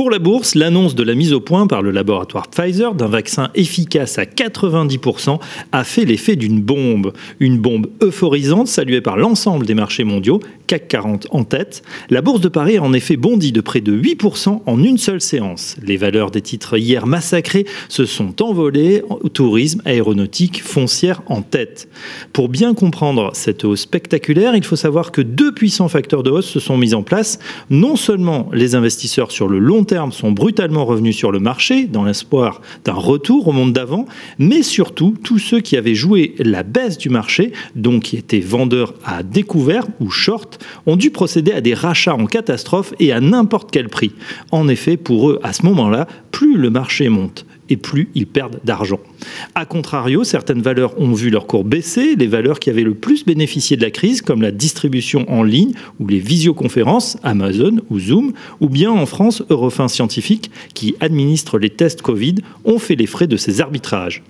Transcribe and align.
Pour 0.00 0.08
la 0.08 0.18
bourse, 0.18 0.54
l'annonce 0.54 0.94
de 0.94 1.02
la 1.02 1.14
mise 1.14 1.34
au 1.34 1.40
point 1.40 1.66
par 1.66 1.82
le 1.82 1.90
laboratoire 1.90 2.48
Pfizer 2.48 2.94
d'un 2.94 3.06
vaccin 3.06 3.50
efficace 3.54 4.18
à 4.18 4.24
90% 4.24 5.38
a 5.72 5.84
fait 5.84 6.06
l'effet 6.06 6.36
d'une 6.36 6.62
bombe. 6.62 7.12
Une 7.38 7.58
bombe 7.58 7.88
euphorisante 8.00 8.66
saluée 8.66 9.02
par 9.02 9.18
l'ensemble 9.18 9.66
des 9.66 9.74
marchés 9.74 10.04
mondiaux, 10.04 10.40
CAC 10.68 10.88
40 10.88 11.26
en 11.32 11.44
tête. 11.44 11.82
La 12.08 12.22
bourse 12.22 12.40
de 12.40 12.48
Paris 12.48 12.78
a 12.78 12.82
en 12.82 12.94
effet 12.94 13.18
bondi 13.18 13.52
de 13.52 13.60
près 13.60 13.82
de 13.82 13.92
8% 13.94 14.62
en 14.64 14.82
une 14.82 14.96
seule 14.96 15.20
séance. 15.20 15.76
Les 15.82 15.98
valeurs 15.98 16.30
des 16.30 16.40
titres 16.40 16.78
hier 16.78 17.06
massacrés 17.06 17.66
se 17.90 18.06
sont 18.06 18.40
envolées, 18.42 19.02
tourisme, 19.34 19.82
aéronautique, 19.84 20.62
foncière 20.62 21.20
en 21.26 21.42
tête. 21.42 21.90
Pour 22.32 22.48
bien 22.48 22.72
comprendre 22.72 23.32
cette 23.34 23.66
hausse 23.66 23.82
spectaculaire, 23.82 24.56
il 24.56 24.64
faut 24.64 24.76
savoir 24.76 25.12
que 25.12 25.20
deux 25.20 25.52
puissants 25.52 25.88
facteurs 25.88 26.22
de 26.22 26.30
hausse 26.30 26.48
se 26.48 26.58
sont 26.58 26.78
mis 26.78 26.94
en 26.94 27.02
place. 27.02 27.38
Non 27.68 27.96
seulement 27.96 28.48
les 28.54 28.74
investisseurs 28.74 29.30
sur 29.30 29.46
le 29.46 29.58
long 29.58 29.84
sont 30.10 30.32
brutalement 30.32 30.84
revenus 30.84 31.16
sur 31.16 31.32
le 31.32 31.40
marché 31.40 31.86
dans 31.86 32.04
l'espoir 32.04 32.60
d'un 32.84 32.92
retour 32.94 33.48
au 33.48 33.52
monde 33.52 33.72
d'avant, 33.72 34.06
mais 34.38 34.62
surtout 34.62 35.14
tous 35.22 35.38
ceux 35.38 35.60
qui 35.60 35.76
avaient 35.76 35.94
joué 35.94 36.34
la 36.38 36.62
baisse 36.62 36.96
du 36.96 37.10
marché, 37.10 37.52
donc 37.74 38.04
qui 38.04 38.16
étaient 38.16 38.40
vendeurs 38.40 38.94
à 39.04 39.22
découvert 39.22 39.86
ou 40.00 40.10
short, 40.10 40.64
ont 40.86 40.96
dû 40.96 41.10
procéder 41.10 41.52
à 41.52 41.60
des 41.60 41.74
rachats 41.74 42.14
en 42.14 42.26
catastrophe 42.26 42.94
et 43.00 43.12
à 43.12 43.20
n'importe 43.20 43.70
quel 43.70 43.88
prix. 43.88 44.12
En 44.52 44.68
effet, 44.68 44.96
pour 44.96 45.30
eux, 45.30 45.40
à 45.42 45.52
ce 45.52 45.64
moment-là, 45.66 46.06
plus 46.30 46.56
le 46.56 46.70
marché 46.70 47.08
monte, 47.08 47.44
et 47.70 47.76
plus 47.76 48.08
ils 48.14 48.26
perdent 48.26 48.60
d'argent. 48.64 49.00
A 49.54 49.64
contrario, 49.64 50.24
certaines 50.24 50.60
valeurs 50.60 51.00
ont 51.00 51.12
vu 51.12 51.30
leur 51.30 51.46
cours 51.46 51.64
baisser, 51.64 52.16
les 52.16 52.26
valeurs 52.26 52.60
qui 52.60 52.68
avaient 52.70 52.82
le 52.82 52.94
plus 52.94 53.24
bénéficié 53.24 53.76
de 53.76 53.82
la 53.82 53.90
crise, 53.90 54.20
comme 54.20 54.42
la 54.42 54.50
distribution 54.50 55.24
en 55.30 55.42
ligne 55.42 55.72
ou 55.98 56.06
les 56.06 56.18
visioconférences, 56.18 57.16
Amazon 57.22 57.76
ou 57.88 57.98
Zoom, 57.98 58.32
ou 58.60 58.68
bien 58.68 58.90
en 58.90 59.06
France, 59.06 59.42
Eurofin 59.48 59.88
Scientifique, 59.88 60.50
qui 60.74 60.94
administre 61.00 61.58
les 61.58 61.70
tests 61.70 62.02
Covid, 62.02 62.36
ont 62.64 62.78
fait 62.78 62.96
les 62.96 63.06
frais 63.06 63.26
de 63.26 63.36
ces 63.36 63.60
arbitrages. 63.60 64.22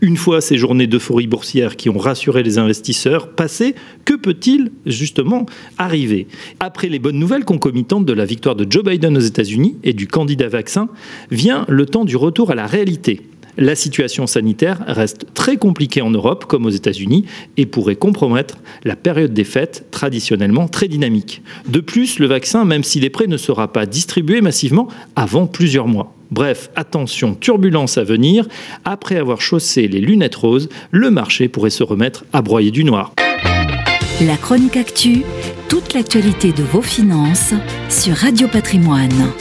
Une 0.00 0.16
fois 0.16 0.40
ces 0.40 0.58
journées 0.58 0.86
d'euphorie 0.86 1.26
boursière 1.26 1.76
qui 1.76 1.90
ont 1.90 1.98
rassuré 1.98 2.44
les 2.44 2.58
investisseurs 2.58 3.30
passées, 3.30 3.74
que 4.04 4.14
peut-il 4.14 4.70
justement 4.86 5.44
arriver? 5.76 6.28
Après 6.60 6.88
les 6.88 7.00
bonnes 7.00 7.18
nouvelles 7.18 7.44
concomitantes 7.44 8.04
de 8.04 8.12
la 8.12 8.24
victoire 8.24 8.54
de 8.54 8.64
Joe 8.70 8.84
Biden 8.84 9.16
aux 9.16 9.20
États-Unis 9.20 9.76
et 9.82 9.94
du 9.94 10.06
candidat 10.06 10.48
vaccin, 10.48 10.88
vient 11.32 11.64
le 11.68 11.84
temps 11.84 12.04
du 12.04 12.16
retour 12.16 12.52
à 12.52 12.54
la 12.54 12.66
réalité. 12.66 13.22
La 13.60 13.74
situation 13.74 14.28
sanitaire 14.28 14.84
reste 14.86 15.26
très 15.34 15.56
compliquée 15.56 16.00
en 16.00 16.10
Europe 16.10 16.44
comme 16.44 16.64
aux 16.64 16.70
États-Unis 16.70 17.24
et 17.56 17.66
pourrait 17.66 17.96
compromettre 17.96 18.58
la 18.84 18.94
période 18.94 19.34
des 19.34 19.42
fêtes 19.42 19.86
traditionnellement 19.90 20.68
très 20.68 20.86
dynamique. 20.86 21.42
De 21.68 21.80
plus, 21.80 22.20
le 22.20 22.26
vaccin, 22.26 22.64
même 22.64 22.84
s'il 22.84 23.04
est 23.04 23.10
prêt, 23.10 23.26
ne 23.26 23.36
sera 23.36 23.72
pas 23.72 23.84
distribué 23.84 24.42
massivement 24.42 24.86
avant 25.16 25.48
plusieurs 25.48 25.88
mois. 25.88 26.14
Bref, 26.30 26.70
attention, 26.76 27.34
turbulence 27.34 27.98
à 27.98 28.04
venir. 28.04 28.46
Après 28.84 29.16
avoir 29.16 29.40
chaussé 29.40 29.88
les 29.88 30.00
lunettes 30.00 30.36
roses, 30.36 30.68
le 30.92 31.10
marché 31.10 31.48
pourrait 31.48 31.70
se 31.70 31.82
remettre 31.82 32.24
à 32.32 32.42
broyer 32.42 32.70
du 32.70 32.84
noir. 32.84 33.12
La 34.20 34.36
chronique 34.36 34.76
actu, 34.76 35.22
toute 35.68 35.94
l'actualité 35.94 36.52
de 36.52 36.62
vos 36.62 36.82
finances 36.82 37.54
sur 37.88 38.14
Radio 38.14 38.46
Patrimoine. 38.46 39.32